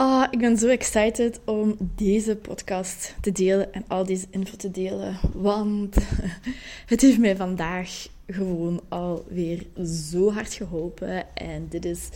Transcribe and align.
Oh, 0.00 0.24
ik 0.30 0.38
ben 0.38 0.56
zo 0.56 0.68
excited 0.68 1.40
om 1.44 1.76
deze 1.94 2.36
podcast 2.36 3.14
te 3.20 3.32
delen 3.32 3.72
en 3.72 3.84
al 3.88 4.04
deze 4.04 4.26
info 4.30 4.56
te 4.56 4.70
delen. 4.70 5.18
Want 5.34 5.96
het 6.86 7.00
heeft 7.00 7.18
mij 7.18 7.36
vandaag 7.36 8.08
gewoon 8.26 8.80
alweer 8.88 9.66
zo 9.84 10.32
hard 10.32 10.54
geholpen. 10.54 11.36
En 11.36 11.66
dit 11.68 11.84
is 11.84 12.08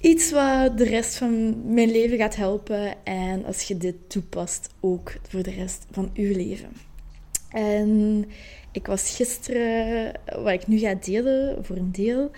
iets 0.00 0.30
wat 0.30 0.78
de 0.78 0.84
rest 0.84 1.16
van 1.16 1.62
mijn 1.74 1.90
leven 1.90 2.16
gaat 2.16 2.36
helpen. 2.36 3.04
En 3.04 3.44
als 3.44 3.62
je 3.62 3.76
dit 3.76 3.96
toepast, 4.06 4.68
ook 4.80 5.12
voor 5.28 5.42
de 5.42 5.50
rest 5.50 5.86
van 5.90 6.10
uw 6.14 6.32
leven. 6.32 6.72
En 7.48 8.24
ik 8.72 8.86
was 8.86 9.16
gisteren, 9.16 10.12
wat 10.24 10.52
ik 10.52 10.66
nu 10.66 10.78
ga 10.78 10.94
delen 10.94 11.64
voor 11.64 11.76
een 11.76 11.92
deel 11.92 12.30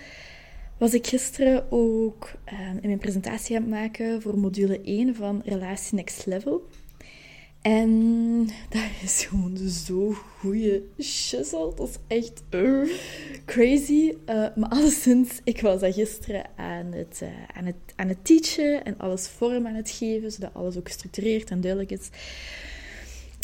was 0.77 0.93
ik 0.93 1.07
gisteren 1.07 1.71
ook 1.71 2.31
ehm, 2.43 2.77
in 2.81 2.87
mijn 2.87 2.97
presentatie 2.97 3.55
aan 3.55 3.61
het 3.61 3.71
maken 3.71 4.21
voor 4.21 4.37
module 4.37 4.81
1 4.81 5.15
van 5.15 5.41
Relatie 5.45 5.95
Next 5.95 6.25
Level. 6.25 6.67
En 7.61 8.45
daar 8.69 8.91
is 9.03 9.25
gewoon 9.25 9.57
zo 9.57 10.11
goede 10.39 10.83
shizzle. 11.01 11.73
Dat 11.75 11.89
is 11.89 12.17
echt 12.17 12.43
uh, 12.49 12.89
crazy. 13.45 14.13
Uh, 14.29 14.47
maar 14.55 14.69
alleszins, 14.69 15.39
ik 15.43 15.61
was 15.61 15.79
daar 15.79 15.93
gisteren 15.93 16.45
aan 16.55 16.91
het, 16.91 17.19
uh, 17.23 17.29
aan, 17.53 17.65
het, 17.65 17.75
aan 17.95 18.07
het 18.07 18.25
teachen 18.25 18.85
en 18.85 18.97
alles 18.97 19.27
vorm 19.27 19.67
aan 19.67 19.75
het 19.75 19.89
geven, 19.89 20.31
zodat 20.31 20.53
alles 20.53 20.77
ook 20.77 20.87
gestructureerd 20.87 21.49
en 21.49 21.61
duidelijk 21.61 21.91
is. 21.91 22.09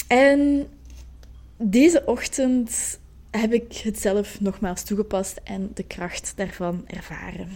En 0.07 0.67
deze 1.57 2.05
ochtend 2.05 2.99
heb 3.31 3.53
ik 3.53 3.73
het 3.73 3.99
zelf 3.99 4.41
nogmaals 4.41 4.83
toegepast 4.83 5.39
en 5.43 5.71
de 5.73 5.83
kracht 5.83 6.33
daarvan 6.35 6.83
ervaren. 6.87 7.49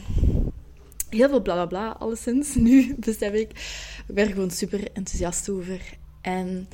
Heel 1.09 1.29
veel 1.29 1.41
bla 1.41 1.53
bla 1.53 1.65
bla, 1.65 1.89
alleszins. 1.99 2.55
Nu 2.67 2.95
besef 2.97 3.33
ik, 3.33 3.49
ik 4.07 4.15
ben 4.15 4.25
er 4.25 4.33
gewoon 4.33 4.51
super 4.51 4.91
enthousiast 4.93 5.49
over. 5.49 5.81
En 6.21 6.67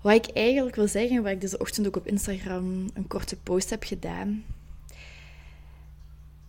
wat 0.00 0.14
ik 0.14 0.36
eigenlijk 0.36 0.76
wil 0.76 0.88
zeggen, 0.88 1.22
wat 1.22 1.32
ik 1.32 1.40
deze 1.40 1.58
ochtend 1.58 1.86
ook 1.86 1.96
op 1.96 2.06
Instagram 2.06 2.90
een 2.94 3.06
korte 3.06 3.36
post 3.36 3.70
heb 3.70 3.84
gedaan, 3.84 4.44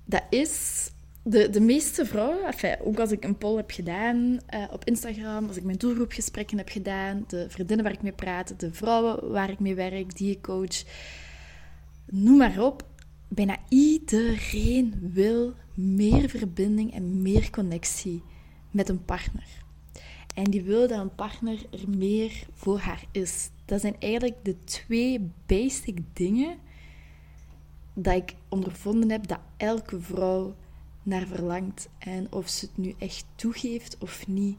dat 0.05 0.23
is 0.30 0.89
de, 1.23 1.49
de 1.49 1.59
meeste 1.59 2.05
vrouwen, 2.05 2.53
ook 2.83 2.99
als 2.99 3.11
ik 3.11 3.23
een 3.23 3.38
poll 3.38 3.55
heb 3.55 3.72
gedaan 3.72 4.39
uh, 4.53 4.64
op 4.72 4.86
Instagram, 4.86 5.47
als 5.47 5.58
ik 5.58 5.64
mijn 5.64 5.77
doelgroepgesprekken 5.77 6.58
heb 6.58 6.69
gedaan, 6.69 7.23
de 7.27 7.45
vriendinnen 7.49 7.86
waar 7.86 7.94
ik 7.94 8.02
mee 8.02 8.11
praat, 8.11 8.59
de 8.59 8.73
vrouwen 8.73 9.31
waar 9.31 9.49
ik 9.49 9.59
mee 9.59 9.75
werk, 9.75 10.17
die 10.17 10.31
ik 10.31 10.42
coach, 10.42 10.83
noem 12.12 12.38
maar 12.38 12.59
op. 12.59 12.90
Bijna 13.28 13.58
iedereen 13.70 15.09
wil 15.14 15.54
meer 15.73 16.30
verbinding 16.30 16.94
en 16.94 17.22
meer 17.22 17.50
connectie 17.50 18.23
met 18.72 18.90
een 18.90 19.06
partner. 19.06 19.48
En 20.36 20.44
die 20.44 20.62
wil 20.62 20.88
dat 20.88 21.00
een 21.00 21.16
partner 21.16 21.66
er 21.72 21.89
meer 21.89 22.45
voor 22.54 22.80
haar 22.80 23.04
is. 23.12 23.50
Dat 23.66 23.82
zijn 23.82 23.95
eigenlijk 24.00 24.36
de 24.44 24.64
twee 24.64 25.32
basic 25.45 26.00
dingen 26.14 26.58
dat 27.94 28.16
ik 28.16 28.36
ondervonden 28.50 29.12
heb 29.12 29.28
dat 29.28 29.39
elke 29.58 30.02
vrouw 30.02 30.56
naar 31.04 31.27
verlangt. 31.27 31.89
En 31.98 32.27
of 32.30 32.50
ze 32.50 32.66
het 32.66 32.77
nu 32.77 32.94
echt 32.98 33.26
toegeeft 33.36 33.98
of 34.00 34.27
niet. 34.27 34.58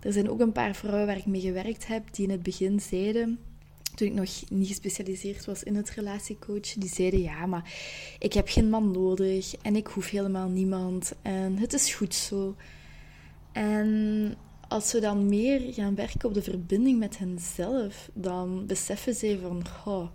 Er 0.00 0.12
zijn 0.12 0.30
ook 0.30 0.40
een 0.40 0.52
paar 0.52 0.74
vrouwen 0.74 1.06
waar 1.06 1.16
ik 1.16 1.26
mee 1.26 1.40
gewerkt 1.40 1.86
heb 1.86 2.14
die 2.14 2.24
in 2.24 2.30
het 2.30 2.42
begin 2.42 2.80
zeiden 2.80 3.38
toen 3.94 4.08
ik 4.08 4.14
nog 4.14 4.30
niet 4.48 4.68
gespecialiseerd 4.68 5.44
was 5.44 5.62
in 5.62 5.76
het 5.76 5.90
relatiecoach, 5.90 6.72
die 6.72 6.88
zeiden 6.88 7.20
ja, 7.20 7.46
maar 7.46 7.72
ik 8.18 8.32
heb 8.32 8.48
geen 8.48 8.70
man 8.70 8.90
nodig 8.90 9.54
en 9.62 9.76
ik 9.76 9.86
hoef 9.86 10.10
helemaal 10.10 10.48
niemand 10.48 11.12
en 11.22 11.58
het 11.58 11.72
is 11.72 11.94
goed 11.94 12.14
zo. 12.14 12.56
En 13.52 14.34
als 14.68 14.92
we 14.92 15.00
dan 15.00 15.28
meer 15.28 15.72
gaan 15.72 15.94
werken 15.94 16.28
op 16.28 16.34
de 16.34 16.42
verbinding 16.42 16.98
met 16.98 17.18
henzelf, 17.18 18.10
dan 18.12 18.66
beseffen 18.66 19.14
ze 19.14 19.38
van, 19.42 20.10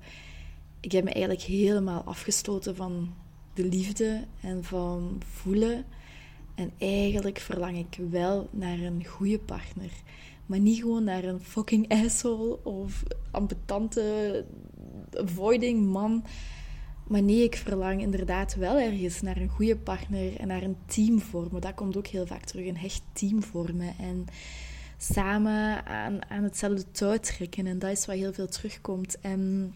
ik 0.79 0.91
heb 0.91 1.03
me 1.03 1.11
eigenlijk 1.11 1.43
helemaal 1.43 2.03
afgestoten 2.03 2.75
van 2.75 3.13
de 3.53 3.65
liefde 3.65 4.23
en 4.41 4.63
van 4.63 5.21
voelen. 5.25 5.85
En 6.55 6.71
eigenlijk 6.77 7.39
verlang 7.39 7.77
ik 7.77 7.97
wel 8.09 8.49
naar 8.51 8.79
een 8.79 9.05
goede 9.05 9.39
partner. 9.39 9.91
Maar 10.47 10.59
niet 10.59 10.79
gewoon 10.79 11.03
naar 11.03 11.23
een 11.23 11.39
fucking 11.39 11.89
asshole 12.03 12.63
of 12.63 13.03
ambetante 13.31 14.45
avoiding 15.11 15.85
man. 15.85 16.23
Maar 17.07 17.23
nee, 17.23 17.43
ik 17.43 17.55
verlang 17.55 18.01
inderdaad 18.01 18.55
wel 18.55 18.79
ergens 18.79 19.21
naar 19.21 19.37
een 19.37 19.49
goede 19.49 19.77
partner 19.77 20.39
en 20.39 20.47
naar 20.47 20.63
een 20.63 20.77
team 20.85 21.19
vormen. 21.19 21.61
Dat 21.61 21.73
komt 21.73 21.97
ook 21.97 22.07
heel 22.07 22.27
vaak 22.27 22.43
terug, 22.43 22.67
een 22.67 22.77
hecht 22.77 23.01
team 23.13 23.43
vormen. 23.43 23.93
En 23.99 24.25
samen 24.97 25.85
aan, 25.85 26.29
aan 26.29 26.43
hetzelfde 26.43 26.91
touw 26.91 27.17
trekken. 27.17 27.67
En 27.67 27.79
dat 27.79 27.91
is 27.91 28.05
wat 28.05 28.15
heel 28.15 28.33
veel 28.33 28.47
terugkomt. 28.47 29.19
En 29.21 29.73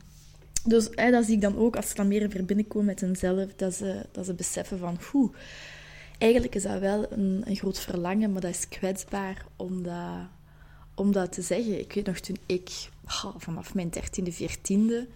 dus 0.63 0.89
hè, 0.91 1.11
dat 1.11 1.25
zie 1.25 1.35
ik 1.35 1.41
dan 1.41 1.57
ook, 1.57 1.75
als 1.75 1.89
ze 1.89 1.95
dan 1.95 2.07
meer 2.07 2.21
in 2.21 2.31
verbinding 2.31 2.67
komen 2.67 2.87
met 2.87 3.01
henzelf, 3.01 3.53
dat 3.55 3.73
ze, 3.73 4.05
dat 4.11 4.25
ze 4.25 4.33
beseffen 4.33 4.77
van, 4.77 4.97
hoe 5.11 5.31
eigenlijk 6.17 6.55
is 6.55 6.63
dat 6.63 6.79
wel 6.79 7.11
een, 7.11 7.41
een 7.45 7.55
groot 7.55 7.79
verlangen, 7.79 8.31
maar 8.31 8.41
dat 8.41 8.51
is 8.51 8.67
kwetsbaar, 8.67 9.45
omdat 9.55 10.27
om 11.01 11.11
dat 11.11 11.31
te 11.31 11.41
zeggen. 11.41 11.79
Ik 11.79 11.93
weet 11.93 12.05
nog 12.05 12.19
toen 12.19 12.37
ik, 12.45 12.89
vanaf 13.37 13.73
mijn 13.73 13.89
dertiende, 13.89 14.31
veertiende, 14.31 15.07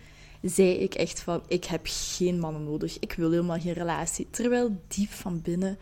zei 0.41 0.69
ik 0.69 0.93
echt 0.93 1.19
van, 1.19 1.41
ik 1.47 1.65
heb 1.65 1.81
geen 1.83 2.39
mannen 2.39 2.63
nodig. 2.63 2.99
Ik 2.99 3.13
wil 3.13 3.29
helemaal 3.29 3.59
geen 3.59 3.73
relatie. 3.73 4.27
Terwijl 4.29 4.81
diep 4.87 5.09
van 5.09 5.41
binnen 5.41 5.77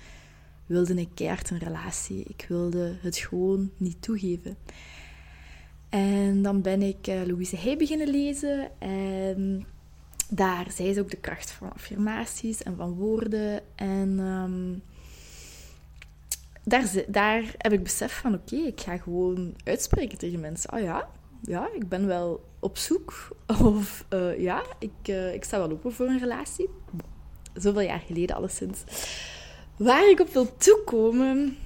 wilde 0.66 0.94
ik 0.94 1.09
keihard 1.13 1.50
een 1.50 1.58
relatie. 1.58 2.24
Ik 2.28 2.46
wilde 2.50 2.96
het 3.02 3.18
gewoon 3.18 3.72
niet 3.78 4.02
toegeven. 4.02 4.58
En 5.90 6.42
dan 6.42 6.62
ben 6.62 6.81
ik 6.81 7.08
uh, 7.08 7.24
Louise 7.25 7.58
Hay 7.58 7.78
beginnen 7.78 8.09
lezen. 8.09 8.80
En 8.80 9.66
daar 10.30 10.72
zei 10.72 10.94
ze 10.94 11.00
ook 11.00 11.12
de 11.12 11.18
kracht 11.18 11.52
van 11.52 11.74
affirmaties 11.74 12.63
en 12.63 12.75
van 12.75 12.94
woorden. 12.94 13.62
En 13.75 14.19
um, 14.19 14.81
daar, 16.63 16.91
daar 17.07 17.53
heb 17.57 17.74
ik 17.74 17.84
besef 17.84 18.19
van, 18.19 18.34
oké, 18.34 18.56
ik 18.56 18.81
ga 18.81 18.97
gewoon 18.97 19.53
uitspreken 19.63 20.18
tegen 20.18 20.40
mensen. 20.40 20.74
Oh 20.74 20.79
ja, 20.79 21.09
ja, 21.41 21.69
ik 21.74 21.90
ben 21.90 22.07
wel 22.07 22.44
op 22.59 22.78
zoek. 22.78 23.28
Of 23.63 24.06
uh, 24.09 24.40
ja, 24.40 24.63
ik, 24.79 25.07
uh, 25.09 25.34
ik 25.34 25.44
sta 25.44 25.57
wel 25.57 25.72
open 25.72 25.94
voor 25.94 26.06
een 26.06 26.19
relatie. 26.19 26.69
Zoveel 27.53 27.81
jaar 27.81 28.00
geleden 28.00 28.35
alleszins. 28.35 28.84
Waar 29.78 30.09
ik 30.09 30.19
op 30.19 30.34
wil 30.34 30.57
toekomen, 30.57 31.57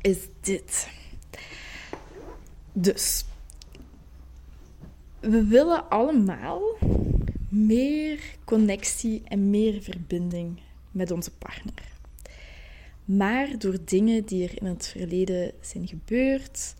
is 0.00 0.18
dit. 0.40 0.88
Dus, 2.72 3.24
we 5.20 5.44
willen 5.44 5.88
allemaal 5.88 6.62
meer 7.48 8.20
connectie 8.44 9.22
en 9.24 9.50
meer 9.50 9.82
verbinding 9.82 10.60
met 10.90 11.10
onze 11.10 11.30
partner. 11.30 11.98
Maar 13.04 13.58
door 13.58 13.78
dingen 13.84 14.24
die 14.24 14.48
er 14.48 14.60
in 14.60 14.66
het 14.66 14.86
verleden 14.86 15.52
zijn 15.60 15.88
gebeurd, 15.88 16.74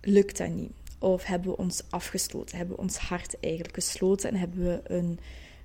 lukt 0.00 0.38
dat 0.38 0.48
niet. 0.48 0.72
Of 0.98 1.24
hebben 1.24 1.50
we 1.50 1.56
ons 1.56 1.82
afgesloten, 1.90 2.56
hebben 2.56 2.76
we 2.76 2.82
ons 2.82 2.96
hart 2.96 3.40
eigenlijk 3.40 3.74
gesloten 3.74 4.30
en 4.30 4.36
hebben 4.36 4.64
we 4.64 4.80
een 4.84 5.18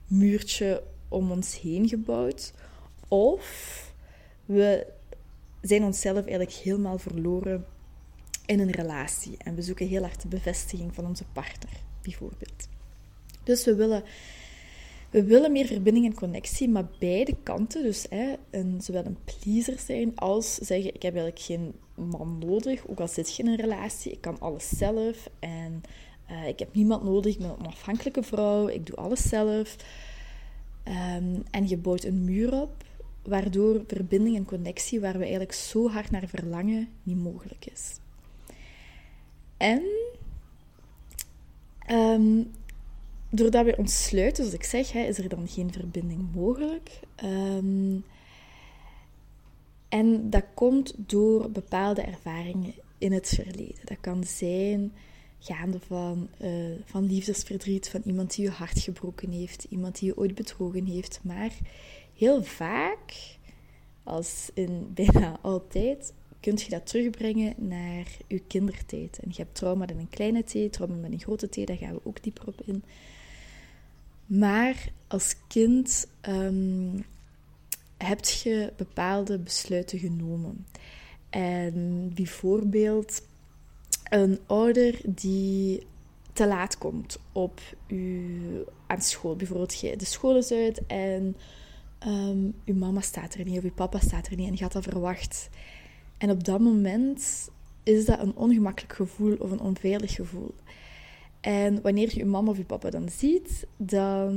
muurtje 0.08 0.84
om 1.08 1.32
ons 1.32 1.60
heen 1.60 1.88
gebouwd. 1.88 2.54
Of 3.08 3.94
we 4.46 4.88
zijn 5.62 5.84
onszelf 5.84 6.26
eigenlijk 6.26 6.52
helemaal 6.52 6.98
verloren 6.98 7.66
in 8.46 8.60
een 8.60 8.72
relatie 8.72 9.38
en 9.38 9.56
we 9.56 9.62
zoeken 9.62 9.88
heel 9.88 10.02
hard 10.02 10.22
de 10.22 10.28
bevestiging 10.28 10.94
van 10.94 11.06
onze 11.06 11.26
partner, 11.34 11.74
bijvoorbeeld. 12.02 12.68
Dus 13.44 13.66
we 13.66 13.76
willen 13.76 14.04
we 15.10 15.24
willen 15.24 15.52
meer 15.52 15.66
verbinding 15.66 16.06
en 16.06 16.14
connectie, 16.14 16.70
maar 16.70 16.88
beide 17.00 17.36
kanten, 17.44 17.84
dus 17.84 18.06
hè, 18.10 18.34
een, 18.50 18.82
zowel 18.82 19.06
een 19.06 19.18
pleaser 19.24 19.80
zijn 19.80 20.16
als 20.16 20.56
zeggen: 20.56 20.96
Ik 20.96 21.02
heb 21.02 21.16
eigenlijk 21.16 21.46
geen 21.46 21.74
man 21.96 22.38
nodig, 22.40 22.88
ook 22.88 23.00
al 23.00 23.08
zit 23.08 23.36
je 23.36 23.44
in 23.44 23.50
een 23.50 23.56
relatie, 23.56 24.12
ik 24.12 24.22
kan 24.22 24.40
alles 24.40 24.70
zelf 24.70 25.30
en 25.40 25.82
uh, 26.32 26.48
ik 26.48 26.60
heb 26.60 26.74
niemand 26.74 27.04
nodig, 27.04 27.34
ik 27.34 27.40
ben 27.40 27.50
een 27.50 27.60
onafhankelijke 27.60 28.24
vrouw, 28.24 28.68
ik 28.68 28.86
doe 28.86 28.96
alles 28.96 29.30
zelf. 29.30 29.76
Um, 30.88 31.44
en 31.52 31.68
je 31.68 31.78
bouwt 31.78 32.04
een 32.04 32.24
muur 32.24 32.62
op, 32.62 32.84
waardoor 33.24 33.84
verbinding 33.88 34.36
en 34.36 34.46
connectie, 34.46 35.00
waar 35.00 35.14
we 35.14 35.22
eigenlijk 35.22 35.54
zo 35.54 35.90
hard 35.90 36.12
naar 36.12 36.28
verlangen, 36.28 36.90
niet 37.04 37.18
mogelijk 37.18 37.66
is. 37.66 38.00
En 39.58 39.82
Ehm, 41.90 42.44
doordat 43.30 43.66
we 43.66 43.78
ons 43.78 44.04
sluiten, 44.04 44.44
zoals 44.44 44.60
ik 44.60 44.64
zeg, 44.64 44.92
hè, 44.92 45.00
is 45.00 45.18
er 45.18 45.30
dan 45.30 45.48
geen 45.48 45.72
verbinding 45.74 46.34
mogelijk. 46.34 47.00
Ehm, 47.16 47.98
en 49.90 50.30
dat 50.30 50.46
komt 50.54 50.94
door 50.98 51.52
bepaalde 51.52 52.02
ervaringen 52.02 52.74
in 52.98 53.12
het 53.12 53.28
verleden. 53.28 53.86
Dat 53.86 53.98
kan 54.02 54.24
zijn 54.24 54.94
gaande 55.40 55.80
van, 55.80 56.30
uh, 56.42 56.72
van 56.86 57.06
liefdesverdriet, 57.06 57.90
van 57.90 58.02
iemand 58.06 58.36
die 58.36 58.46
je 58.46 58.52
hart 58.52 58.80
gebroken 58.80 59.32
heeft, 59.32 59.66
iemand 59.70 60.00
die 60.00 60.08
je 60.08 60.18
ooit 60.18 60.36
bedrogen 60.36 60.86
heeft. 60.86 61.20
Maar 61.24 61.52
heel 62.16 62.44
vaak, 62.44 63.38
als 64.04 64.50
in 64.54 64.92
bijna 64.94 65.40
altijd, 65.42 66.14
kun 66.40 66.58
je 66.58 66.70
dat 66.70 66.88
terugbrengen 66.88 67.54
naar 67.58 68.08
je 68.28 68.40
kindertijd. 68.40 69.20
En 69.20 69.30
je 69.30 69.42
hebt 69.42 69.56
trauma 69.56 69.86
met 69.86 69.98
een 69.98 70.10
kleine 70.10 70.44
t, 70.44 70.74
trauma 70.74 70.96
met 70.96 71.12
een 71.12 71.20
grote 71.20 71.50
t, 71.50 71.68
daar 71.68 71.78
gaan 71.78 71.94
we 71.94 72.02
ook 72.04 72.24
dieper 72.24 72.48
op 72.48 72.62
in. 72.66 72.84
Maar 74.26 74.92
als 75.08 75.36
kind 75.48 76.08
um, 76.30 77.06
heb 77.98 78.26
je 78.26 78.74
bepaalde 78.78 79.40
besluiten 79.40 80.00
genomen. 80.00 80.66
En 81.30 82.12
bijvoorbeeld 82.16 83.22
een 84.10 84.40
ouder 84.46 85.02
die 85.06 85.88
te 86.34 86.48
laat 86.48 86.78
komt 86.78 87.20
op 87.32 87.62
u, 87.88 88.64
aan 88.88 89.02
school. 89.02 89.36
Bijvoorbeeld, 89.36 89.80
de 89.82 90.06
school 90.06 90.38
is 90.38 90.52
uit 90.52 90.86
en 90.88 91.36
um, 92.08 92.54
uw 92.66 92.76
mama 92.76 93.02
staat 93.02 93.34
er 93.34 93.46
niet 93.46 93.58
of 93.58 93.64
uw 93.64 93.74
papa 93.74 94.00
staat 94.00 94.28
er 94.28 94.36
niet 94.36 94.48
en 94.48 94.56
je 94.56 94.64
had 94.64 94.72
dat 94.72 94.84
verwacht. 94.84 95.50
En 96.20 96.30
op 96.30 96.44
dat 96.44 96.60
moment 96.60 97.50
is 97.84 98.06
dat 98.06 98.20
een 98.20 98.36
ongemakkelijk 98.36 98.94
gevoel 98.94 99.36
of 99.40 99.52
een 99.52 99.60
onveilig 99.60 100.14
gevoel. 100.14 100.54
En 101.42 101.82
wanneer 101.82 102.10
je 102.12 102.18
je 102.18 102.26
mama 102.26 102.50
of 102.50 102.58
je 102.58 102.64
papa 102.64 102.90
dan 102.90 103.10
ziet, 103.10 103.68
dan... 103.78 104.32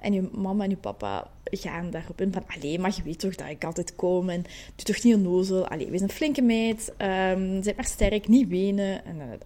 en 0.00 0.12
je 0.12 0.28
mama 0.32 0.64
en 0.64 0.70
je 0.70 0.76
papa 0.76 1.30
gaan 1.44 1.90
daarop 1.90 2.20
in 2.20 2.32
van... 2.32 2.44
Allee, 2.46 2.78
maar 2.78 2.94
je 2.96 3.02
weet 3.02 3.18
toch 3.18 3.34
dat 3.34 3.48
ik 3.48 3.64
altijd 3.64 3.96
kom 3.96 4.28
en 4.28 4.42
doe 4.76 4.84
toch 4.84 5.02
niet 5.02 5.14
onnozel. 5.14 5.66
Allee, 5.66 5.90
wees 5.90 6.00
een 6.00 6.10
flinke 6.10 6.42
meid, 6.42 6.92
um, 6.98 7.60
maar 7.76 7.84
sterk, 7.84 8.28
niet 8.28 8.48
wenen. 8.48 9.04
En, 9.04 9.40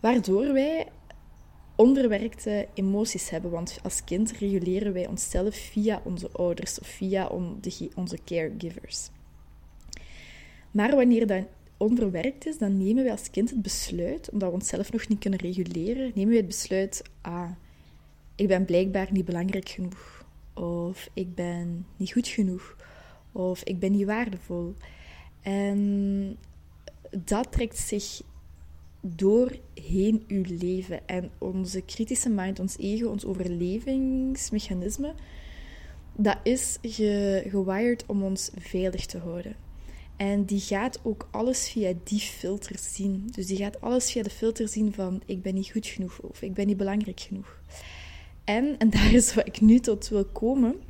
waardoor 0.00 0.52
wij 0.52 0.86
onderwerkte 1.76 2.68
emoties 2.74 3.30
hebben. 3.30 3.50
Want 3.50 3.78
als 3.82 4.04
kind 4.04 4.32
reguleren 4.32 4.92
wij 4.92 5.06
onszelf 5.06 5.54
via 5.54 6.02
onze 6.04 6.30
ouders 6.32 6.80
of 6.80 6.86
via 6.86 7.30
onze 7.94 8.18
caregivers. 8.24 9.10
Maar 10.70 10.96
wanneer 10.96 11.26
dat 11.26 11.44
onverwerkt 11.76 12.46
is, 12.46 12.58
dan 12.58 12.76
nemen 12.76 13.02
wij 13.02 13.12
als 13.12 13.30
kind 13.30 13.50
het 13.50 13.62
besluit, 13.62 14.30
omdat 14.30 14.48
we 14.48 14.54
onszelf 14.54 14.92
nog 14.92 15.08
niet 15.08 15.18
kunnen 15.18 15.38
reguleren, 15.38 16.12
nemen 16.14 16.28
wij 16.28 16.36
het 16.36 16.46
besluit, 16.46 17.02
ah, 17.20 17.50
ik 18.34 18.48
ben 18.48 18.64
blijkbaar 18.64 19.08
niet 19.10 19.24
belangrijk 19.24 19.68
genoeg. 19.68 20.24
Of 20.54 21.08
ik 21.14 21.34
ben 21.34 21.86
niet 21.96 22.12
goed 22.12 22.28
genoeg. 22.28 22.76
Of 23.32 23.62
ik 23.62 23.78
ben 23.78 23.92
niet 23.92 24.06
waardevol. 24.06 24.74
En 25.42 26.36
dat 27.10 27.52
trekt 27.52 27.78
zich 27.78 28.22
doorheen 29.00 30.24
uw 30.28 30.44
leven. 30.46 31.08
En 31.08 31.30
onze 31.38 31.82
kritische 31.82 32.28
mind, 32.28 32.58
ons 32.58 32.78
ego, 32.78 33.08
ons 33.08 33.24
overlevingsmechanisme, 33.24 35.14
dat 36.16 36.38
is 36.42 36.78
ge 36.82 37.44
gewired 37.48 38.06
om 38.06 38.22
ons 38.22 38.50
veilig 38.58 39.06
te 39.06 39.18
houden. 39.18 39.56
En 40.20 40.44
die 40.44 40.60
gaat 40.60 41.00
ook 41.02 41.28
alles 41.30 41.68
via 41.68 41.92
die 42.04 42.20
filter 42.20 42.78
zien. 42.78 43.26
Dus 43.30 43.46
die 43.46 43.56
gaat 43.56 43.80
alles 43.80 44.12
via 44.12 44.22
de 44.22 44.30
filter 44.30 44.68
zien 44.68 44.92
van 44.92 45.22
ik 45.26 45.42
ben 45.42 45.54
niet 45.54 45.70
goed 45.70 45.86
genoeg 45.86 46.20
of 46.20 46.42
ik 46.42 46.54
ben 46.54 46.66
niet 46.66 46.76
belangrijk 46.76 47.20
genoeg. 47.20 47.62
En, 48.44 48.78
en 48.78 48.90
daar 48.90 49.12
is 49.12 49.34
wat 49.34 49.46
ik 49.46 49.60
nu 49.60 49.78
tot 49.78 50.08
wil 50.08 50.24
komen, 50.24 50.80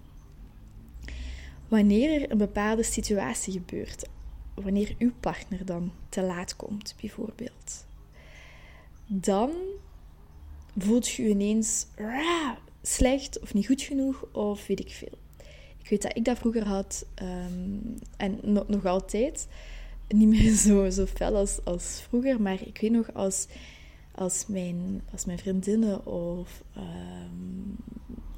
wanneer 1.68 2.22
er 2.22 2.30
een 2.30 2.38
bepaalde 2.38 2.82
situatie 2.82 3.52
gebeurt, 3.52 4.08
wanneer 4.54 4.94
uw 4.98 5.12
partner 5.20 5.64
dan 5.64 5.92
te 6.08 6.22
laat 6.22 6.56
komt 6.56 6.94
bijvoorbeeld, 7.00 7.86
dan 9.06 9.50
voelt 10.78 11.08
je 11.08 11.28
ineens 11.28 11.86
slecht 12.82 13.40
of 13.40 13.54
niet 13.54 13.66
goed 13.66 13.82
genoeg 13.82 14.24
of 14.32 14.66
weet 14.66 14.80
ik 14.80 14.90
veel. 14.90 15.18
Weet 15.90 16.02
dat 16.02 16.16
ik 16.16 16.24
dat 16.24 16.38
vroeger 16.38 16.66
had 16.66 17.06
ehm, 17.14 17.78
en 18.16 18.38
nog 18.66 18.84
altijd. 18.84 19.48
Niet 20.08 20.28
meer 20.28 20.54
zo, 20.66 20.90
zo 20.90 21.06
fel 21.06 21.36
als, 21.36 21.58
als 21.64 22.04
vroeger, 22.08 22.42
maar 22.42 22.66
ik 22.66 22.80
weet 22.80 22.90
nog 22.90 23.14
als, 23.14 23.46
als, 24.14 24.46
mijn, 24.46 25.02
mijn 25.26 25.38
vriendinnen 25.38 26.06
of, 26.06 26.62
um, 26.76 27.76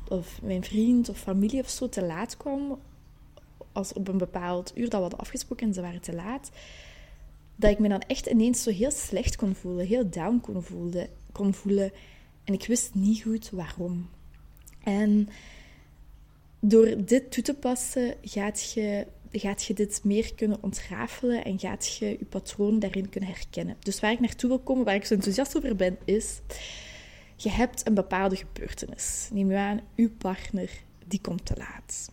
of 0.09 0.43
mijn 0.43 0.65
vriend 0.65 1.09
of 1.09 1.19
familie 1.19 1.61
of 1.61 1.69
zo 1.69 1.89
te 1.89 2.05
laat 2.05 2.37
kwam, 2.37 2.79
als 3.73 3.93
op 3.93 4.09
een 4.09 4.19
bepaald 4.19 4.73
uur 4.75 4.85
dat 4.85 4.93
we 4.93 5.01
hadden 5.01 5.19
afgesproken 5.19 5.67
en 5.67 5.75
ze 5.75 5.81
waren 5.81 6.01
te 6.01 6.15
laat, 6.15 6.51
dat 7.57 7.71
ik 7.71 7.79
me 7.79 7.89
dan 7.89 8.01
echt 8.01 8.27
ineens 8.27 8.63
zo 8.63 8.71
heel 8.71 8.91
slecht 8.91 9.37
kon 9.37 9.55
voelen, 9.55 9.87
heel 9.87 10.11
down 10.11 10.41
kon 10.41 10.63
voelen. 10.63 11.09
Kon 11.33 11.55
voelen 11.55 11.93
en 12.45 12.55
ik 12.55 12.67
wist 12.67 12.95
niet 12.95 13.23
goed 13.23 13.51
waarom. 13.51 14.09
En 14.83 15.29
door 16.65 17.05
dit 17.05 17.31
toe 17.31 17.43
te 17.43 17.55
passen, 17.55 18.15
gaat 18.23 18.73
je, 18.73 19.07
gaat 19.33 19.65
je 19.65 19.75
dit 19.75 20.01
meer 20.05 20.35
kunnen 20.35 20.59
ontrafelen 20.61 21.45
en 21.45 21.59
gaat 21.59 21.97
je 21.97 22.07
je 22.07 22.25
patroon 22.25 22.79
daarin 22.79 23.09
kunnen 23.09 23.31
herkennen. 23.31 23.77
Dus 23.79 24.01
waar 24.01 24.13
ik 24.13 24.21
naartoe 24.21 24.49
wil 24.49 24.59
komen, 24.59 24.85
waar 24.85 24.95
ik 24.95 25.05
zo 25.05 25.15
enthousiast 25.15 25.57
over 25.57 25.77
ben, 25.77 25.99
is... 26.05 26.41
Je 27.37 27.51
hebt 27.51 27.87
een 27.87 27.95
bepaalde 27.95 28.37
gebeurtenis. 28.37 29.29
Neem 29.33 29.51
je 29.51 29.57
aan, 29.57 29.81
uw 29.97 30.11
partner, 30.19 30.71
die 31.07 31.21
komt 31.21 31.47
te 31.47 31.55
laat. 31.57 32.11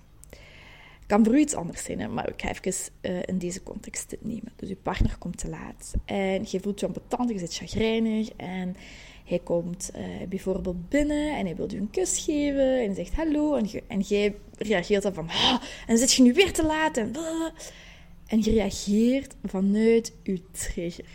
Kan 1.05 1.25
voor 1.25 1.33
u 1.33 1.39
iets 1.39 1.53
anders 1.53 1.83
zijn, 1.83 2.13
maar 2.13 2.29
ik 2.29 2.41
ga 2.41 2.49
even 2.49 2.93
uh, 3.01 3.19
in 3.25 3.37
deze 3.37 3.63
context 3.63 4.09
dit 4.09 4.25
nemen. 4.25 4.51
Dus 4.55 4.69
uw 4.69 4.75
partner 4.81 5.17
komt 5.17 5.37
te 5.37 5.49
laat 5.49 5.93
en 6.05 6.45
je 6.47 6.59
voelt 6.59 6.79
je 6.79 6.85
ambetant, 6.85 7.29
je 7.29 7.39
zit 7.39 7.55
chagrijnig 7.55 8.29
en 8.35 8.75
hij 9.29 9.39
komt 9.39 9.91
uh, 9.95 10.27
bijvoorbeeld 10.29 10.89
binnen 10.89 11.37
en 11.37 11.45
hij 11.45 11.55
wil 11.55 11.71
je 11.71 11.77
een 11.77 11.89
kus 11.89 12.17
geven 12.17 12.81
en 12.81 12.95
zegt 12.95 13.13
hallo. 13.13 13.55
En, 13.55 13.69
en 13.87 13.99
jij 13.99 14.35
reageert 14.57 15.03
dan 15.03 15.13
van, 15.13 15.27
ah, 15.29 15.61
en 15.87 15.97
zit 15.97 16.13
je 16.13 16.23
nu 16.23 16.33
weer 16.33 16.53
te 16.53 16.65
laat? 16.65 16.97
En, 16.97 17.15
en 18.27 18.43
je 18.43 18.51
reageert 18.51 19.35
vanuit 19.45 20.13
je 20.23 20.41
trigger. 20.51 21.05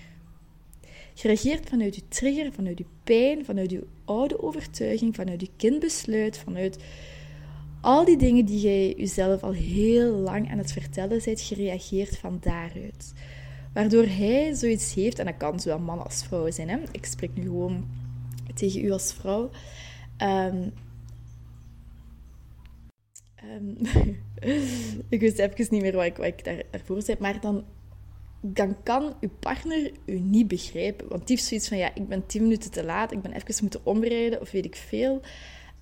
Je 1.15 1.29
reageert 1.29 1.69
vanuit 1.69 1.95
je 1.95 2.03
trigger, 2.09 2.53
vanuit 2.53 2.79
je 2.79 2.85
pijn, 3.05 3.45
vanuit 3.45 3.71
je 3.71 3.87
oude 4.05 4.43
overtuiging, 4.43 5.15
vanuit 5.15 5.41
je 5.41 5.51
kindbesluit, 5.57 6.39
vanuit 6.39 6.79
al 7.81 8.05
die 8.05 8.17
dingen 8.17 8.45
die 8.45 8.61
jij 8.61 8.95
jezelf 8.97 9.43
al 9.43 9.53
heel 9.53 10.13
lang 10.13 10.51
aan 10.51 10.59
het 10.59 10.73
vertellen 10.73 11.21
bent, 11.25 11.41
gereageerd 11.41 12.19
van 12.19 12.39
daaruit. 12.41 13.13
Waardoor 13.73 14.05
hij 14.07 14.55
zoiets 14.55 14.95
heeft, 14.95 15.19
en 15.19 15.25
dat 15.25 15.37
kan 15.37 15.61
zowel 15.61 15.79
man 15.79 16.05
als 16.05 16.25
vrouw 16.25 16.51
zijn. 16.51 16.69
Hè? 16.69 16.79
Ik 16.93 17.05
spreek 17.05 17.31
nu 17.35 17.43
gewoon 17.43 17.87
tegen 18.55 18.85
u 18.85 18.91
als 18.91 19.13
vrouw. 19.13 19.51
Um, 20.23 20.73
um, 23.45 23.77
ik 25.15 25.21
wist 25.21 25.39
even 25.39 25.67
niet 25.71 25.83
meer 25.83 25.97
wat 25.97 26.05
ik, 26.05 26.17
wat 26.17 26.27
ik 26.27 26.45
daar, 26.45 26.63
daarvoor 26.71 27.03
zei, 27.03 27.17
maar 27.21 27.41
dan, 27.41 27.65
dan 28.41 28.83
kan 28.83 29.17
uw 29.21 29.31
partner 29.41 29.93
u 30.05 30.19
niet 30.19 30.49
begrijpen. 30.49 31.09
Want 31.09 31.27
die 31.27 31.37
heeft 31.37 31.49
zoiets 31.49 31.69
van, 31.69 31.79
ja, 31.79 31.95
ik 31.95 32.09
ben 32.09 32.27
tien 32.27 32.43
minuten 32.43 32.71
te 32.71 32.85
laat, 32.85 33.13
ik 33.13 33.23
ben 33.23 33.33
even 33.33 33.55
moeten 33.61 33.81
omrijden, 33.87 34.41
of 34.41 34.51
weet 34.51 34.65
ik 34.65 34.77
veel. 34.77 35.21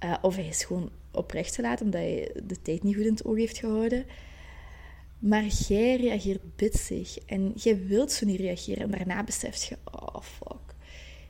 Uh, 0.04 0.14
of 0.22 0.36
hij 0.36 0.46
is 0.46 0.64
gewoon 0.64 0.90
oprecht 1.12 1.54
te 1.54 1.62
laat, 1.62 1.80
omdat 1.80 2.00
hij 2.00 2.30
de 2.44 2.62
tijd 2.62 2.82
niet 2.82 2.94
goed 2.94 3.04
in 3.04 3.12
het 3.12 3.24
oog 3.24 3.36
heeft 3.36 3.58
gehouden. 3.58 4.04
Maar 5.18 5.46
jij 5.46 5.96
reageert 5.96 6.56
bitsig 6.56 7.18
en 7.18 7.52
jij 7.54 7.86
wilt 7.86 8.12
zo 8.12 8.26
niet 8.26 8.40
reageren. 8.40 8.82
En 8.82 8.90
daarna 8.90 9.24
beseft 9.24 9.62
je, 9.62 9.76
oh 9.84 10.20
fuck, 10.20 10.71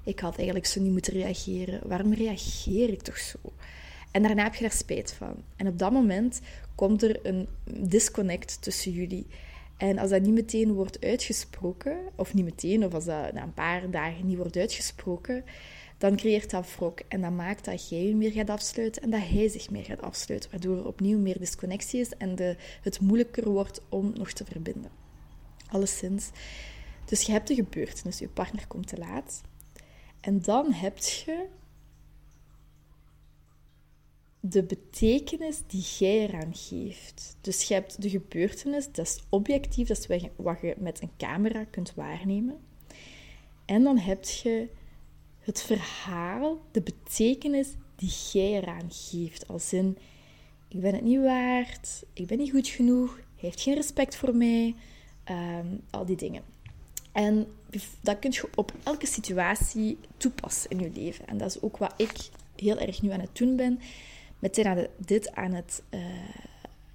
ik 0.05 0.21
had 0.21 0.37
eigenlijk 0.37 0.67
zo 0.67 0.81
niet 0.81 0.93
moeten 0.93 1.13
reageren. 1.13 1.89
Waarom 1.89 2.15
reageer 2.15 2.89
ik 2.89 3.03
toch 3.03 3.19
zo? 3.19 3.39
En 4.11 4.23
daarna 4.23 4.43
heb 4.43 4.55
je 4.55 4.63
daar 4.63 4.73
spijt 4.73 5.13
van. 5.13 5.35
En 5.57 5.67
op 5.67 5.79
dat 5.79 5.93
moment 5.93 6.41
komt 6.75 7.03
er 7.03 7.27
een 7.27 7.49
disconnect 7.67 8.63
tussen 8.63 8.93
jullie. 8.93 9.27
En 9.77 9.99
als 9.99 10.11
dat 10.11 10.23
niet 10.23 10.35
meteen 10.35 10.73
wordt 10.73 11.05
uitgesproken, 11.05 11.99
of 12.15 12.35
niet 12.35 12.45
meteen, 12.45 12.85
of 12.85 12.95
als 12.95 13.05
dat 13.05 13.33
na 13.33 13.43
een 13.43 13.55
paar 13.55 13.91
dagen 13.91 14.27
niet 14.27 14.37
wordt 14.37 14.57
uitgesproken, 14.57 15.45
dan 15.99 16.17
creëert 16.17 16.51
dat 16.51 16.75
wrok. 16.77 17.01
En 17.09 17.21
dat 17.21 17.31
maakt 17.31 17.65
dat 17.65 17.89
jij 17.89 18.07
je 18.07 18.15
meer 18.17 18.33
gaat 18.33 18.51
afsluiten 18.51 19.03
en 19.03 19.11
dat 19.11 19.21
hij 19.25 19.49
zich 19.49 19.71
meer 19.71 19.85
gaat 19.85 20.03
afsluiten. 20.03 20.51
Waardoor 20.51 20.77
er 20.77 20.87
opnieuw 20.87 21.19
meer 21.19 21.39
disconnectie 21.39 22.01
is 22.01 22.09
en 22.09 22.35
de, 22.35 22.57
het 22.83 23.01
moeilijker 23.01 23.51
wordt 23.51 23.81
om 23.89 24.13
nog 24.15 24.33
te 24.33 24.45
verbinden. 24.45 24.91
Alleszins. 25.69 26.31
Dus 27.05 27.23
je 27.23 27.33
hebt 27.33 27.49
de 27.49 27.55
gebeurtenis, 27.55 28.19
je 28.19 28.29
partner 28.29 28.67
komt 28.67 28.87
te 28.87 28.99
laat. 28.99 29.43
En 30.23 30.43
dan 30.43 30.73
heb 30.73 30.99
je 30.99 31.47
de 34.41 34.63
betekenis 34.63 35.63
die 35.67 35.85
jij 35.99 36.29
eraan 36.29 36.55
geeft. 36.55 37.37
Dus 37.41 37.63
je 37.63 37.75
hebt 37.75 38.03
de 38.03 38.11
gebeurtenis, 38.11 38.93
dat 38.93 39.07
is 39.07 39.23
objectief, 39.29 39.89
dat 39.89 39.99
is 39.99 40.07
wat 40.37 40.61
je 40.61 40.75
met 40.79 41.03
een 41.03 41.11
camera 41.17 41.65
kunt 41.65 41.95
waarnemen. 41.95 42.61
En 43.65 43.83
dan 43.83 43.99
heb 43.99 44.25
je 44.25 44.69
het 45.39 45.63
verhaal, 45.63 46.61
de 46.71 46.83
betekenis 46.83 47.69
die 47.97 48.13
jij 48.33 48.53
eraan 48.53 48.91
geeft. 48.91 49.49
Als 49.49 49.73
in, 49.73 49.99
ik 50.69 50.81
ben 50.81 50.95
het 50.95 51.05
niet 51.05 51.21
waard, 51.21 52.05
ik 52.13 52.27
ben 52.27 52.39
niet 52.39 52.51
goed 52.51 52.69
genoeg, 52.69 53.15
hij 53.15 53.25
heeft 53.49 53.61
geen 53.61 53.75
respect 53.75 54.17
voor 54.17 54.37
mij, 54.37 54.75
ehm, 55.25 55.67
al 55.91 56.05
die 56.07 56.17
dingen. 56.17 56.52
En 57.13 57.47
dat 58.01 58.19
kun 58.19 58.31
je 58.31 58.49
op 58.55 58.73
elke 58.83 59.07
situatie 59.07 59.99
toepassen 60.17 60.71
in 60.71 60.79
je 60.79 60.91
leven. 60.95 61.27
En 61.27 61.39
dat 61.39 61.49
is 61.49 61.63
ook 61.63 61.77
wat 61.77 61.95
ik 61.97 62.31
heel 62.57 62.79
erg 62.79 63.03
nu 63.03 63.11
aan 63.11 63.21
het 63.21 63.37
doen 63.37 63.57
ben. 63.57 63.81
Meteen 64.39 64.89
dit 64.99 65.35
aan 65.35 65.53
het... 65.53 65.83
Uh, 65.91 66.01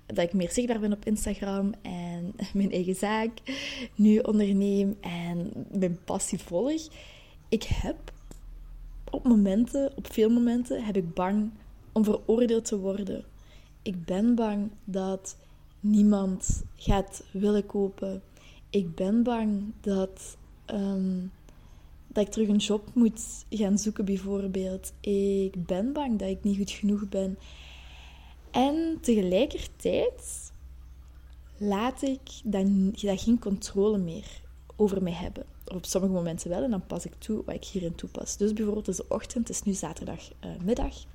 dat 0.06 0.26
ik 0.26 0.34
meer 0.34 0.52
zichtbaar 0.52 0.80
ben 0.80 0.94
op 0.94 1.06
Instagram 1.06 1.74
en 1.82 2.34
mijn 2.54 2.72
eigen 2.72 2.96
zaak 2.96 3.32
nu 3.96 4.18
onderneem 4.18 4.98
en 5.02 5.52
mijn 5.72 6.00
passie 6.04 6.40
volg. 6.40 6.82
Ik 7.50 7.64
heb 7.64 8.12
op 9.12 9.24
momenten, 9.24 9.92
op 9.96 10.14
veel 10.14 10.30
momenten, 10.30 10.84
heb 10.84 10.96
ik 10.96 11.14
bang 11.14 11.52
om 11.92 12.04
veroordeeld 12.04 12.66
te 12.66 12.78
worden. 12.78 13.24
Ik 13.82 14.06
ben 14.06 14.36
bang 14.36 14.72
dat 14.84 15.38
niemand 15.80 16.64
gaat 16.76 17.24
willen 17.32 17.66
kopen. 17.66 18.22
Ik 18.70 18.96
ben 18.96 19.24
bang 19.24 19.64
dat, 19.82 20.38
ehm, 20.66 21.20
dat 22.08 22.26
ik 22.26 22.32
terug 22.32 22.48
een 22.48 22.56
job 22.56 22.90
moet 22.94 23.46
gaan 23.50 23.78
zoeken, 23.78 24.06
bijvoorbeeld. 24.06 24.94
Ik 25.00 25.66
ben 25.66 25.94
bang 25.94 26.20
dat 26.20 26.30
ik 26.30 26.44
niet 26.44 26.58
goed 26.58 26.72
genoeg 26.72 27.10
ben. 27.10 27.38
En 28.52 28.98
tegelijkertijd 29.02 30.52
laat 31.58 32.02
ik 32.02 32.20
dat, 32.44 32.68
dat 33.02 33.22
geen 33.22 33.40
controle 33.40 33.98
meer 33.98 34.42
over 34.76 35.04
mij 35.04 35.14
hebben. 35.14 35.46
Op 35.66 35.86
sommige 35.86 36.14
momenten 36.14 36.50
wel, 36.50 36.64
en 36.64 36.70
dan 36.72 36.86
pas 36.86 37.06
ik 37.06 37.14
toe 37.18 37.42
wat 37.46 37.56
ik 37.56 37.64
hierin 37.66 37.96
toepas. 37.96 38.38
Dus 38.38 38.54
bijvoorbeeld 38.54 38.86
deze 38.86 39.06
ochtend, 39.08 39.48
het 39.48 39.58
is 39.58 39.64
nu 39.64 39.74
zaterdagmiddag. 39.74 40.94
Uh, 40.94 41.06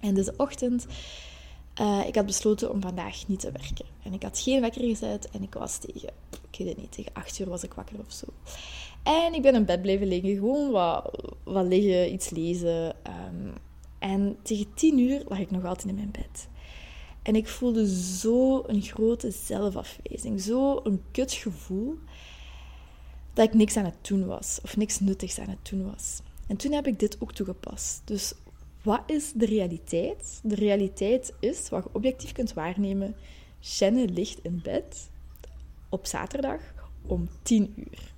en 0.00 0.14
deze 0.14 0.34
ochtend, 0.36 0.86
uh, 1.80 2.06
ik 2.06 2.14
had 2.14 2.26
besloten 2.26 2.70
om 2.70 2.80
vandaag 2.80 3.28
niet 3.28 3.40
te 3.40 3.52
werken. 3.52 3.84
En 4.02 4.12
ik 4.12 4.22
had 4.22 4.38
geen 4.38 4.60
wekker 4.60 4.80
gezet 4.80 5.30
en 5.30 5.42
ik 5.42 5.54
was 5.54 5.78
tegen, 5.78 6.08
ik 6.50 6.58
weet 6.58 6.68
het 6.68 6.76
niet, 6.76 6.92
tegen 6.92 7.12
acht 7.12 7.38
uur 7.38 7.48
was 7.48 7.62
ik 7.62 7.74
wakker 7.74 7.96
of 8.06 8.12
zo. 8.12 8.26
En 9.02 9.34
ik 9.34 9.42
ben 9.42 9.54
in 9.54 9.64
bed 9.64 9.82
blijven 9.82 10.06
liggen, 10.06 10.34
gewoon 10.34 10.70
wat, 10.70 11.34
wat 11.44 11.66
liggen, 11.66 12.12
iets 12.12 12.30
lezen. 12.30 12.96
Um, 13.06 13.52
en 13.98 14.36
tegen 14.42 14.74
tien 14.74 14.98
uur 14.98 15.22
lag 15.28 15.38
ik 15.38 15.50
nog 15.50 15.64
altijd 15.64 15.88
in 15.88 15.94
mijn 15.94 16.10
bed. 16.10 16.48
En 17.22 17.36
ik 17.36 17.48
voelde 17.48 17.96
zo 17.96 18.62
een 18.66 18.82
grote 18.82 19.30
zelfafwijzing, 19.30 20.40
zo 20.40 20.80
een 20.84 21.02
kutgevoel 21.10 21.98
dat 23.32 23.46
ik 23.46 23.54
niks 23.54 23.76
aan 23.76 23.84
het 23.84 24.06
doen 24.06 24.26
was 24.26 24.58
of 24.62 24.76
niks 24.76 25.00
nuttigs 25.00 25.38
aan 25.38 25.48
het 25.48 25.68
doen 25.70 25.90
was. 25.90 26.20
En 26.46 26.56
toen 26.56 26.72
heb 26.72 26.86
ik 26.86 26.98
dit 26.98 27.16
ook 27.20 27.32
toegepast. 27.32 28.02
Dus 28.04 28.34
wat 28.86 29.02
is 29.06 29.32
de 29.32 29.46
realiteit? 29.46 30.40
De 30.42 30.54
realiteit 30.54 31.32
is, 31.40 31.68
wat 31.68 31.82
je 31.82 31.90
objectief 31.92 32.32
kunt 32.32 32.52
waarnemen, 32.52 33.14
Shannon 33.62 34.12
ligt 34.12 34.38
in 34.42 34.60
bed 34.62 35.10
op 35.88 36.06
zaterdag 36.06 36.60
om 37.06 37.28
10 37.42 37.72
uur. 37.76 38.12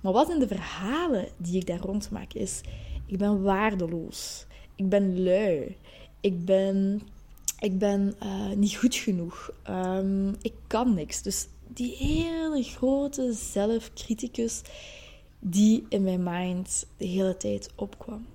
Maar 0.00 0.12
wat 0.12 0.26
zijn 0.26 0.38
de 0.38 0.46
verhalen 0.46 1.28
die 1.36 1.56
ik 1.56 1.66
daar 1.66 1.80
rond 1.80 2.10
maak? 2.10 2.32
Is, 2.32 2.60
ik 3.06 3.18
ben 3.18 3.42
waardeloos. 3.42 4.46
Ik 4.74 4.88
ben 4.88 5.22
lui. 5.22 5.76
Ik 6.20 6.44
ben, 6.44 7.02
ik 7.58 7.78
ben 7.78 8.14
uh, 8.22 8.52
niet 8.52 8.76
goed 8.76 8.94
genoeg. 8.94 9.50
Um, 9.68 10.34
ik 10.42 10.54
kan 10.66 10.94
niks. 10.94 11.22
Dus 11.22 11.48
die 11.68 11.96
hele 11.96 12.62
grote 12.62 13.32
zelfcriticus 13.32 14.62
die 15.38 15.86
in 15.88 16.02
mijn 16.02 16.22
mind 16.22 16.86
de 16.96 17.06
hele 17.06 17.36
tijd 17.36 17.70
opkwam. 17.76 18.26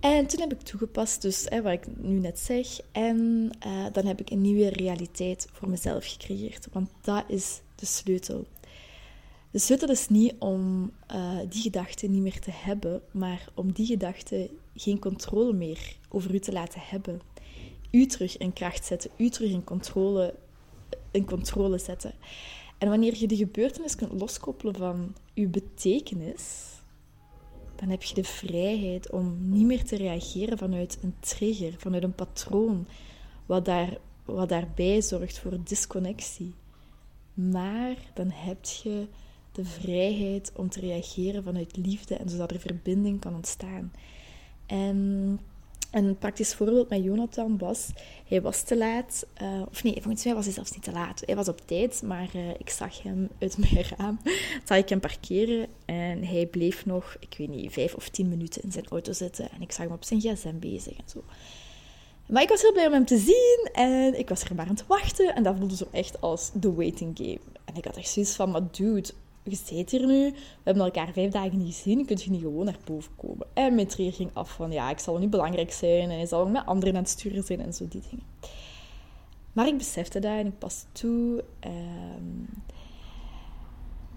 En 0.00 0.26
toen 0.26 0.40
heb 0.40 0.52
ik 0.52 0.60
toegepast, 0.60 1.22
dus 1.22 1.46
hè, 1.48 1.62
wat 1.62 1.72
ik 1.72 1.86
nu 1.96 2.18
net 2.18 2.38
zeg. 2.38 2.80
En 2.92 3.50
uh, 3.66 3.86
dan 3.92 4.06
heb 4.06 4.20
ik 4.20 4.30
een 4.30 4.40
nieuwe 4.40 4.68
realiteit 4.68 5.48
voor 5.52 5.68
mezelf 5.68 6.06
gecreëerd. 6.06 6.68
Want 6.72 6.90
dat 7.00 7.24
is 7.28 7.60
de 7.74 7.86
sleutel. 7.86 8.46
De 9.50 9.58
sleutel 9.58 9.90
is 9.90 10.08
niet 10.08 10.34
om 10.38 10.92
uh, 11.12 11.38
die 11.48 11.62
gedachten 11.62 12.10
niet 12.10 12.22
meer 12.22 12.40
te 12.40 12.50
hebben, 12.52 13.02
maar 13.10 13.48
om 13.54 13.72
die 13.72 13.86
gedachten 13.86 14.48
geen 14.74 14.98
controle 14.98 15.52
meer 15.52 15.96
over 16.08 16.34
u 16.34 16.38
te 16.38 16.52
laten 16.52 16.80
hebben. 16.84 17.20
U 17.90 18.06
terug 18.06 18.36
in 18.36 18.52
kracht 18.52 18.84
zetten, 18.84 19.10
u 19.16 19.28
terug 19.28 19.50
in 19.50 19.64
controle 19.64 20.34
in 21.10 21.24
controle 21.24 21.78
zetten. 21.78 22.12
En 22.78 22.88
wanneer 22.88 23.16
je 23.16 23.26
de 23.26 23.36
gebeurtenis 23.36 23.94
kunt 23.94 24.20
loskoppelen 24.20 24.74
van 24.74 25.14
je 25.34 25.46
betekenis, 25.46 26.42
dan 27.80 27.88
heb 27.88 28.02
je 28.02 28.14
de 28.14 28.24
vrijheid 28.24 29.10
om 29.10 29.36
niet 29.40 29.66
meer 29.66 29.84
te 29.84 29.96
reageren 29.96 30.58
vanuit 30.58 30.98
een 31.02 31.14
trigger, 31.20 31.74
vanuit 31.78 32.02
een 32.02 32.14
patroon, 32.14 32.86
wat, 33.46 33.64
daar, 33.64 33.98
wat 34.24 34.48
daarbij 34.48 35.02
zorgt 35.02 35.38
voor 35.38 35.58
disconnectie. 35.64 36.54
Maar 37.34 37.96
dan 38.14 38.30
heb 38.30 38.64
je 38.64 39.06
de 39.52 39.64
vrijheid 39.64 40.52
om 40.56 40.68
te 40.68 40.80
reageren 40.80 41.42
vanuit 41.42 41.76
liefde 41.76 42.14
en 42.14 42.28
zodat 42.28 42.50
er 42.50 42.60
verbinding 42.60 43.20
kan 43.20 43.34
ontstaan. 43.34 43.92
En 44.66 45.40
een 45.90 46.18
praktisch 46.18 46.54
voorbeeld 46.54 46.88
met 46.88 47.04
Jonathan 47.04 47.58
was, 47.58 47.88
hij 48.28 48.42
was 48.42 48.62
te 48.62 48.76
laat. 48.76 49.26
Uh, 49.42 49.62
of 49.70 49.82
nee, 49.82 50.02
volgens 50.02 50.24
mij 50.24 50.34
was 50.34 50.44
hij 50.44 50.54
zelfs 50.54 50.70
niet 50.70 50.82
te 50.82 50.92
laat. 50.92 51.22
Hij 51.26 51.36
was 51.36 51.48
op 51.48 51.60
tijd, 51.66 52.02
maar 52.02 52.28
uh, 52.36 52.48
ik 52.58 52.70
zag 52.70 53.02
hem 53.02 53.28
uit 53.38 53.58
mijn 53.58 53.84
raam. 53.96 54.20
Zag 54.68 54.78
ik 54.78 54.88
hem 54.88 55.00
parkeren 55.00 55.66
en 55.84 56.24
hij 56.24 56.46
bleef 56.46 56.86
nog, 56.86 57.16
ik 57.20 57.34
weet 57.38 57.48
niet, 57.48 57.72
vijf 57.72 57.94
of 57.94 58.08
tien 58.08 58.28
minuten 58.28 58.62
in 58.62 58.72
zijn 58.72 58.86
auto 58.88 59.12
zitten. 59.12 59.50
En 59.50 59.62
ik 59.62 59.72
zag 59.72 59.84
hem 59.84 59.94
op 59.94 60.04
zijn 60.04 60.20
gsm 60.20 60.58
bezig 60.58 60.96
en 60.96 61.04
zo. 61.06 61.24
Maar 62.26 62.42
ik 62.42 62.48
was 62.48 62.62
heel 62.62 62.72
blij 62.72 62.86
om 62.86 62.92
hem 62.92 63.04
te 63.04 63.18
zien 63.18 63.68
en 63.72 64.18
ik 64.18 64.28
was 64.28 64.42
er 64.42 64.54
maar 64.54 64.66
aan 64.66 64.74
het 64.74 64.86
wachten. 64.86 65.34
En 65.34 65.42
dat 65.42 65.56
voelde 65.58 65.76
zo 65.76 65.88
echt 65.92 66.20
als 66.20 66.50
the 66.60 66.74
waiting 66.74 67.16
game. 67.16 67.40
En 67.64 67.74
ik 67.74 67.84
had 67.84 67.96
echt 67.96 68.08
zoiets 68.08 68.34
van, 68.34 68.50
maar 68.50 68.62
dude, 68.70 69.08
je 69.42 69.56
zit 69.56 69.90
hier 69.90 70.06
nu, 70.06 70.30
we 70.30 70.36
hebben 70.62 70.84
elkaar 70.84 71.12
vijf 71.12 71.32
dagen 71.32 71.58
niet 71.58 71.74
gezien, 71.74 72.06
kun 72.06 72.18
je 72.20 72.30
niet 72.30 72.40
gewoon 72.40 72.64
naar 72.64 72.78
boven 72.84 73.12
komen. 73.16 73.46
En 73.54 73.74
mijn 73.74 73.86
trier 73.86 74.12
ging 74.12 74.30
af 74.32 74.50
van, 74.50 74.72
ja, 74.72 74.90
ik 74.90 74.98
zal 74.98 75.18
niet 75.18 75.30
belangrijk 75.30 75.72
zijn 75.72 76.10
en 76.10 76.16
hij 76.16 76.26
zal 76.26 76.46
met 76.46 76.66
anderen 76.66 76.94
aan 76.94 77.02
het 77.02 77.10
sturen 77.10 77.44
zijn 77.44 77.60
en 77.60 77.74
zo 77.74 77.88
die 77.88 78.02
dingen. 78.10 78.26
Maar 79.52 79.66
ik 79.66 79.78
besefte 79.78 80.18
dat 80.18 80.32
en 80.32 80.46
ik 80.46 80.58
pas 80.58 80.84
toe. 80.92 81.44
Um, 81.64 82.48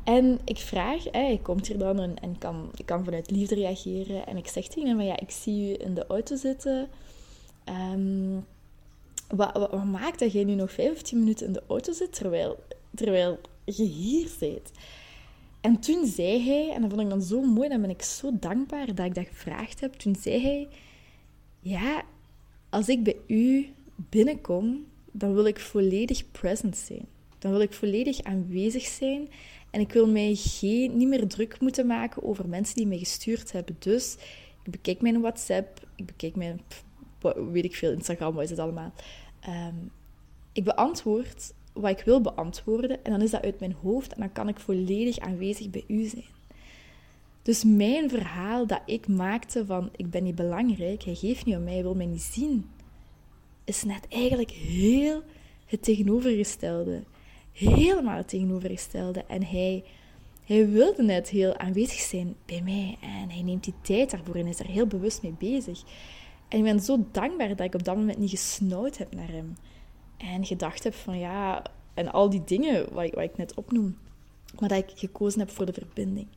en 0.03 0.39
ik 0.43 0.57
vraag, 0.57 1.03
hè, 1.11 1.39
komt 1.41 1.67
hier 1.67 1.77
dan 1.77 1.99
en, 1.99 2.19
en 2.19 2.37
kan, 2.37 2.69
ik 2.75 2.85
kan 2.85 3.03
vanuit 3.03 3.31
liefde 3.31 3.55
reageren. 3.55 4.27
En 4.27 4.37
ik 4.37 4.47
zeg 4.47 4.67
tegen 4.67 4.89
hem, 4.89 5.01
ja, 5.01 5.19
ik 5.19 5.31
zie 5.31 5.69
u 5.69 5.83
in 5.83 5.93
de 5.93 6.07
auto 6.07 6.35
zitten. 6.35 6.89
Wat, 9.27 9.51
wat, 9.53 9.71
wat, 9.71 9.83
maakt 9.83 10.19
dat 10.19 10.31
jij 10.31 10.43
nu 10.43 10.53
nog 10.53 10.71
15 10.71 11.19
minuten 11.19 11.47
in 11.47 11.53
de 11.53 11.63
auto 11.67 11.91
zit, 11.91 12.13
terwijl, 12.13 12.57
terwijl 12.95 13.39
je 13.65 13.83
hier 13.83 14.27
zit? 14.39 14.71
En 15.63 15.79
toen 15.79 16.05
zei 16.05 16.43
hij, 16.45 16.71
en 16.73 16.81
dat 16.81 16.89
vond 16.89 17.01
ik 17.01 17.09
dan 17.09 17.21
zo 17.21 17.41
mooi, 17.41 17.69
dan 17.69 17.81
ben 17.81 17.89
ik 17.89 18.01
zo 18.01 18.29
dankbaar 18.39 18.95
dat 18.95 19.05
ik 19.05 19.15
dat 19.15 19.27
gevraagd 19.27 19.79
heb. 19.79 19.93
Toen 19.93 20.15
zei 20.15 20.41
hij, 20.41 20.67
ja, 21.59 22.03
als 22.69 22.89
ik 22.89 23.03
bij 23.03 23.17
u 23.27 23.73
binnenkom, 23.95 24.85
dan 25.11 25.33
wil 25.33 25.45
ik 25.45 25.59
volledig 25.59 26.31
present 26.31 26.77
zijn. 26.77 27.05
Dan 27.39 27.51
wil 27.51 27.61
ik 27.61 27.73
volledig 27.73 28.21
aanwezig 28.21 28.85
zijn. 28.85 29.29
En 29.69 29.79
ik 29.79 29.93
wil 29.93 30.07
mij 30.07 30.35
geen, 30.35 30.97
niet 30.97 31.07
meer 31.07 31.27
druk 31.27 31.59
moeten 31.59 31.87
maken 31.87 32.23
over 32.23 32.49
mensen 32.49 32.75
die 32.75 32.87
mij 32.87 32.97
gestuurd 32.97 33.51
hebben. 33.51 33.75
Dus 33.79 34.17
ik 34.63 34.71
bekijk 34.71 35.01
mijn 35.01 35.21
WhatsApp, 35.21 35.87
ik 35.95 36.05
bekijk 36.05 36.35
mijn, 36.35 36.61
weet 37.51 37.65
ik 37.65 37.75
veel, 37.75 37.91
Instagram, 37.91 38.33
wat 38.33 38.43
is 38.43 38.49
het 38.49 38.59
allemaal. 38.59 38.93
Um, 39.47 39.91
ik 40.53 40.63
beantwoord 40.63 41.53
wat 41.73 41.99
ik 41.99 42.05
wil 42.05 42.21
beantwoorden 42.21 43.03
en 43.03 43.11
dan 43.11 43.21
is 43.21 43.31
dat 43.31 43.43
uit 43.43 43.59
mijn 43.59 43.75
hoofd 43.81 44.13
en 44.13 44.19
dan 44.19 44.31
kan 44.31 44.47
ik 44.47 44.59
volledig 44.59 45.19
aanwezig 45.19 45.69
bij 45.69 45.83
u 45.87 46.03
zijn. 46.03 46.25
Dus 47.41 47.63
mijn 47.63 48.09
verhaal 48.09 48.67
dat 48.67 48.81
ik 48.85 49.07
maakte 49.07 49.65
van 49.65 49.89
ik 49.95 50.09
ben 50.09 50.23
niet 50.23 50.35
belangrijk, 50.35 51.03
hij 51.03 51.15
geeft 51.15 51.45
niet 51.45 51.55
om 51.55 51.63
mij, 51.63 51.73
hij 51.73 51.81
wil 51.81 51.95
mij 51.95 52.05
niet 52.05 52.21
zien, 52.21 52.69
is 53.63 53.83
net 53.83 54.07
eigenlijk 54.09 54.51
heel 54.51 55.23
het 55.65 55.83
tegenovergestelde. 55.83 57.03
Helemaal 57.51 58.17
het 58.17 58.27
tegenovergestelde. 58.27 59.23
En 59.27 59.45
hij, 59.45 59.83
hij 60.43 60.69
wilde 60.69 61.03
net 61.03 61.29
heel 61.29 61.57
aanwezig 61.57 61.99
zijn 61.99 62.35
bij 62.45 62.61
mij 62.61 62.97
en 63.01 63.29
hij 63.29 63.41
neemt 63.41 63.63
die 63.63 63.73
tijd 63.81 64.11
daarvoor 64.11 64.35
en 64.35 64.47
is 64.47 64.59
er 64.59 64.65
heel 64.65 64.87
bewust 64.87 65.21
mee 65.21 65.35
bezig. 65.39 65.83
En 66.47 66.57
ik 66.57 66.63
ben 66.63 66.79
zo 66.79 67.05
dankbaar 67.11 67.47
dat 67.47 67.59
ik 67.59 67.73
op 67.73 67.83
dat 67.83 67.95
moment 67.95 68.17
niet 68.17 68.29
gesnauwd 68.29 68.97
heb 68.97 69.15
naar 69.15 69.31
hem. 69.31 69.55
En 70.31 70.45
gedacht 70.45 70.83
heb 70.83 70.93
van 70.93 71.19
ja, 71.19 71.63
en 71.93 72.11
al 72.11 72.29
die 72.29 72.43
dingen 72.43 72.93
wat 72.93 73.09
wat 73.09 73.23
ik 73.23 73.37
net 73.37 73.53
opnoem, 73.53 73.97
maar 74.59 74.69
dat 74.69 74.77
ik 74.77 74.91
gekozen 74.95 75.39
heb 75.39 75.49
voor 75.49 75.65
de 75.65 75.73
verbinding. 75.73 76.27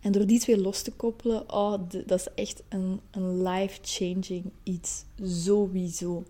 En 0.00 0.12
door 0.12 0.26
die 0.26 0.40
twee 0.40 0.60
los 0.60 0.82
te 0.82 0.92
koppelen, 0.92 1.52
oh, 1.52 1.74
dat 2.06 2.20
is 2.20 2.26
echt 2.34 2.62
een, 2.68 3.00
een 3.10 3.42
life-changing 3.42 4.44
iets. 4.62 5.04
Sowieso. 5.22 6.24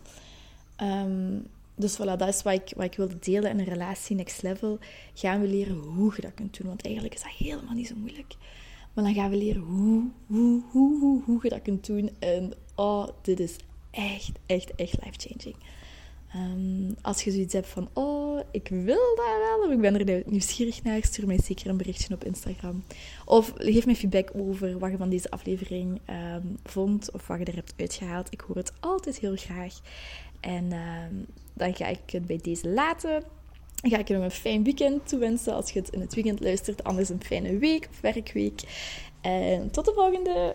Um, 0.83 1.47
dus 1.75 1.97
voilà, 1.97 2.17
dat 2.17 2.29
is 2.29 2.43
wat 2.43 2.53
ik, 2.53 2.73
wat 2.77 2.85
ik 2.85 2.95
wilde 2.95 3.19
delen 3.19 3.51
in 3.51 3.59
een 3.59 3.65
relatie 3.65 4.17
next 4.17 4.43
level. 4.43 4.79
Gaan 5.15 5.41
we 5.41 5.47
leren 5.47 5.77
hoe 5.77 6.13
je 6.17 6.23
dat 6.23 6.35
kunt 6.35 6.59
doen. 6.59 6.67
Want 6.67 6.83
eigenlijk 6.85 7.15
is 7.15 7.23
dat 7.23 7.33
helemaal 7.33 7.75
niet 7.75 7.87
zo 7.87 7.95
moeilijk. 7.97 8.35
Maar 8.93 9.05
dan 9.05 9.15
gaan 9.15 9.31
we 9.31 9.37
leren 9.37 9.63
hoe, 9.63 10.11
hoe, 10.27 10.63
hoe, 10.71 10.99
hoe, 10.99 11.23
hoe 11.25 11.39
je 11.43 11.49
dat 11.49 11.63
kunt 11.63 11.87
doen. 11.87 12.11
En 12.19 12.53
oh, 12.75 13.09
dit 13.23 13.41
is 13.41 13.57
echt, 13.91 14.33
echt, 14.47 14.75
echt 14.75 15.05
life-changing. 15.05 15.57
Um, 16.37 16.97
als 17.03 17.23
je 17.23 17.31
zoiets 17.31 17.53
hebt 17.53 17.69
van, 17.69 17.89
oh, 17.93 18.41
ik 18.51 18.69
wil 18.69 19.17
dat 19.17 19.27
wel, 19.39 19.67
of 19.67 19.73
ik 19.73 19.81
ben 19.81 20.09
er 20.09 20.23
nieuwsgierig 20.27 20.83
naar, 20.83 21.03
stuur 21.03 21.27
mij 21.27 21.39
zeker 21.45 21.69
een 21.69 21.77
berichtje 21.77 22.15
op 22.15 22.25
Instagram. 22.25 22.85
Of 23.25 23.53
geef 23.57 23.87
me 23.87 23.97
feedback 23.97 24.31
over 24.35 24.79
wat 24.79 24.91
je 24.91 24.97
van 24.97 25.11
deze 25.11 25.31
aflevering 25.31 26.01
um, 26.35 26.59
vond, 26.65 27.13
of 27.13 27.27
wat 27.27 27.39
je 27.39 27.45
er 27.45 27.55
hebt 27.55 27.75
uitgehaald. 27.77 28.33
Ik 28.33 28.41
hoor 28.41 28.57
het 28.57 28.73
altijd 28.81 29.19
heel 29.19 29.37
graag. 29.37 29.81
En 30.41 30.73
um, 30.73 31.27
dan 31.55 31.75
ga 31.75 31.87
ik 31.87 32.11
het 32.11 32.27
bij 32.27 32.39
deze 32.43 32.69
laten. 32.69 33.23
Dan 33.75 33.91
ga 33.91 33.99
ik 33.99 34.09
je 34.09 34.15
nog 34.15 34.25
een 34.25 34.31
fijn 34.31 34.65
weekend 34.65 35.09
toewensen 35.09 35.55
als 35.55 35.71
je 35.71 35.79
het 35.79 35.91
in 35.91 36.01
het 36.01 36.15
weekend 36.15 36.41
luistert. 36.41 36.85
Anders 36.85 37.09
een 37.09 37.25
fijne 37.25 37.59
week 37.59 37.89
of 37.91 38.01
werkweek. 38.01 38.61
En 39.21 39.71
tot 39.71 39.85
de 39.85 39.93
volgende! 39.95 40.55